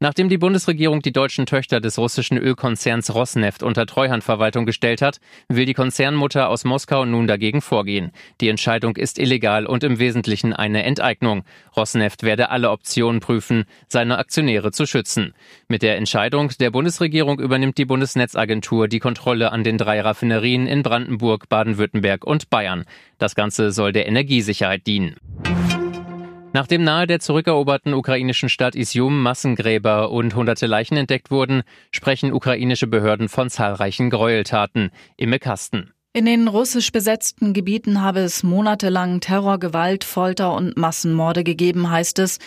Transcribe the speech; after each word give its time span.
Nachdem 0.00 0.28
die 0.28 0.38
Bundesregierung 0.38 1.02
die 1.02 1.10
deutschen 1.10 1.44
Töchter 1.44 1.80
des 1.80 1.98
russischen 1.98 2.38
Ölkonzerns 2.38 3.12
Rosneft 3.12 3.64
unter 3.64 3.84
Treuhandverwaltung 3.84 4.64
gestellt 4.64 5.02
hat, 5.02 5.18
will 5.48 5.66
die 5.66 5.74
Konzernmutter 5.74 6.48
aus 6.50 6.64
Moskau 6.64 7.04
nun 7.04 7.26
dagegen 7.26 7.60
vorgehen. 7.60 8.12
Die 8.40 8.48
Entscheidung 8.48 8.94
ist 8.94 9.18
illegal 9.18 9.66
und 9.66 9.82
im 9.82 9.98
Wesentlichen 9.98 10.52
eine 10.52 10.84
Enteignung. 10.84 11.42
Rosneft 11.76 12.22
werde 12.22 12.50
alle 12.50 12.70
Optionen 12.70 13.18
prüfen, 13.20 13.64
seine 13.88 14.18
Aktionäre 14.18 14.70
zu 14.70 14.86
schützen. 14.86 15.34
Mit 15.66 15.82
der 15.82 15.96
Entscheidung 15.96 16.52
der 16.60 16.70
Bundesregierung 16.70 17.40
übernimmt 17.40 17.76
die 17.76 17.84
Bundesnetzagentur 17.84 18.86
die 18.86 19.00
Kontrolle 19.00 19.50
an 19.50 19.64
den 19.64 19.78
drei 19.78 20.00
Raffinerien 20.00 20.68
in 20.68 20.84
Brandenburg, 20.84 21.48
Baden-Württemberg 21.48 22.24
und 22.24 22.50
Bayern. 22.50 22.84
Das 23.18 23.34
Ganze 23.34 23.72
soll 23.72 23.90
der 23.90 24.06
Energiesicherheit 24.06 24.86
dienen. 24.86 25.16
Nachdem 26.58 26.82
nahe 26.82 27.06
der 27.06 27.20
zurückeroberten 27.20 27.94
ukrainischen 27.94 28.48
Stadt 28.48 28.74
Isium 28.74 29.22
Massengräber 29.22 30.10
und 30.10 30.34
hunderte 30.34 30.66
Leichen 30.66 30.96
entdeckt 30.96 31.30
wurden, 31.30 31.62
sprechen 31.92 32.32
ukrainische 32.32 32.88
Behörden 32.88 33.28
von 33.28 33.48
zahlreichen 33.48 34.10
Gräueltaten. 34.10 34.90
Imme 35.16 35.38
Kasten. 35.38 35.92
In 36.14 36.26
den 36.26 36.48
russisch 36.48 36.90
besetzten 36.90 37.52
Gebieten 37.52 38.02
habe 38.02 38.18
es 38.18 38.42
monatelang 38.42 39.20
Terror, 39.20 39.60
Gewalt, 39.60 40.02
Folter 40.02 40.52
und 40.52 40.76
Massenmorde 40.76 41.44
gegeben, 41.44 41.92
heißt 41.92 42.18
es. 42.18 42.40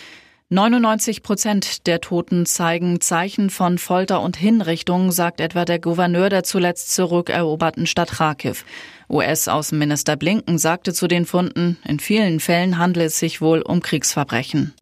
99 0.52 1.22
Prozent 1.22 1.86
der 1.86 2.02
Toten 2.02 2.44
zeigen 2.44 3.00
Zeichen 3.00 3.48
von 3.48 3.78
Folter 3.78 4.20
und 4.20 4.36
Hinrichtung, 4.36 5.10
sagt 5.10 5.40
etwa 5.40 5.64
der 5.64 5.78
Gouverneur 5.78 6.28
der 6.28 6.42
zuletzt 6.42 6.94
zurückeroberten 6.94 7.86
Stadt 7.86 8.10
Kharkiv. 8.10 8.66
US-Außenminister 9.08 10.18
Blinken 10.18 10.58
sagte 10.58 10.92
zu 10.92 11.08
den 11.08 11.24
Funden, 11.24 11.78
in 11.88 12.00
vielen 12.00 12.38
Fällen 12.38 12.76
handle 12.76 13.04
es 13.04 13.18
sich 13.18 13.40
wohl 13.40 13.62
um 13.62 13.80
Kriegsverbrechen. 13.80 14.74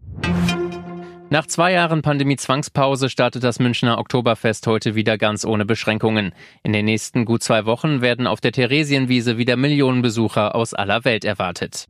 Nach 1.29 1.47
zwei 1.47 1.71
Jahren 1.71 2.03
Pandemie-Zwangspause 2.03 3.09
startet 3.09 3.45
das 3.45 3.61
Münchner 3.61 3.99
Oktoberfest 3.99 4.67
heute 4.67 4.97
wieder 4.97 5.19
ganz 5.19 5.45
ohne 5.45 5.65
Beschränkungen. 5.65 6.33
In 6.65 6.73
den 6.73 6.87
nächsten 6.87 7.25
gut 7.25 7.45
zwei 7.45 7.65
Wochen 7.65 8.01
werden 8.01 8.27
auf 8.27 8.41
der 8.41 8.51
Theresienwiese 8.51 9.39
wieder 9.39 9.55
Millionen 9.55 10.03
Besucher 10.03 10.57
aus 10.57 10.75
aller 10.75 11.05
Welt 11.05 11.25
erwartet. 11.25 11.87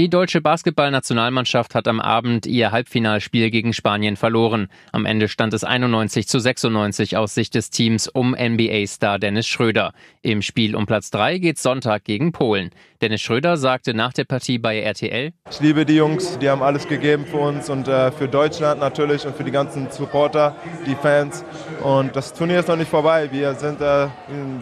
Die 0.00 0.08
deutsche 0.08 0.40
Basketballnationalmannschaft 0.40 1.74
hat 1.74 1.86
am 1.86 2.00
Abend 2.00 2.46
ihr 2.46 2.72
Halbfinalspiel 2.72 3.50
gegen 3.50 3.74
Spanien 3.74 4.16
verloren. 4.16 4.68
Am 4.92 5.04
Ende 5.04 5.28
stand 5.28 5.52
es 5.52 5.62
91 5.62 6.26
zu 6.26 6.38
96 6.38 7.18
aus 7.18 7.34
Sicht 7.34 7.54
des 7.54 7.68
Teams 7.68 8.08
um 8.08 8.30
NBA-Star 8.30 9.18
Dennis 9.18 9.46
Schröder. 9.46 9.92
Im 10.22 10.40
Spiel 10.40 10.74
um 10.74 10.86
Platz 10.86 11.10
3 11.10 11.36
geht 11.36 11.58
Sonntag 11.58 12.04
gegen 12.04 12.32
Polen. 12.32 12.70
Dennis 13.02 13.20
Schröder 13.20 13.58
sagte 13.58 13.92
nach 13.92 14.14
der 14.14 14.24
Partie 14.24 14.58
bei 14.58 14.80
RTL: 14.80 15.34
Ich 15.50 15.60
liebe 15.60 15.84
die 15.84 15.96
Jungs, 15.96 16.38
die 16.38 16.48
haben 16.48 16.62
alles 16.62 16.88
gegeben 16.88 17.26
für 17.26 17.36
uns 17.36 17.68
und 17.68 17.86
äh, 17.86 18.10
für 18.10 18.26
Deutschland 18.26 18.80
natürlich 18.80 19.26
und 19.26 19.36
für 19.36 19.44
die 19.44 19.50
ganzen 19.50 19.90
Supporter, 19.90 20.56
die 20.86 20.94
Fans. 20.94 21.44
Und 21.82 22.16
das 22.16 22.32
Turnier 22.32 22.60
ist 22.60 22.68
noch 22.68 22.76
nicht 22.76 22.90
vorbei. 22.90 23.28
Wir 23.30 23.52
sind 23.52 23.82
äh, 23.82 24.06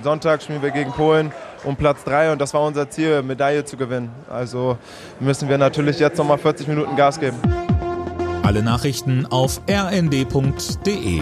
Sonntag 0.02 0.42
spielen 0.42 0.62
wir 0.62 0.72
gegen 0.72 0.90
Polen 0.90 1.30
um 1.64 1.76
Platz 1.76 2.04
3 2.04 2.32
und 2.32 2.40
das 2.40 2.54
war 2.54 2.62
unser 2.62 2.88
Ziel, 2.90 3.22
Medaille 3.22 3.64
zu 3.64 3.76
gewinnen. 3.76 4.10
Also 4.28 4.78
müssen 5.28 5.50
wir 5.50 5.58
natürlich 5.58 5.98
jetzt 5.98 6.16
nochmal 6.16 6.38
40 6.38 6.68
Minuten 6.68 6.96
Gas 6.96 7.20
geben. 7.20 7.36
Alle 8.42 8.62
Nachrichten 8.62 9.26
auf 9.26 9.60
rnd.de 9.68 11.20